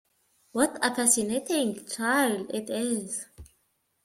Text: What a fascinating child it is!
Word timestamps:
What 0.53 0.79
a 0.81 0.95
fascinating 0.95 1.85
child 1.85 2.49
it 2.55 2.71
is! 2.71 3.27